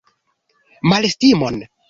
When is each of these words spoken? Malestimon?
Malestimon? 0.91 1.63